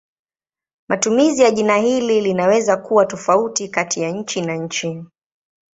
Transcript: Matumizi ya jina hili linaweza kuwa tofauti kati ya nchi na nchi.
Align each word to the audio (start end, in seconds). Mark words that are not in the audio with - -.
Matumizi 0.87 1.41
ya 1.43 1.51
jina 1.51 1.77
hili 1.77 2.21
linaweza 2.21 2.77
kuwa 2.77 3.05
tofauti 3.05 3.67
kati 3.69 4.01
ya 4.01 4.11
nchi 4.11 4.41
na 4.41 4.55
nchi. 4.55 5.05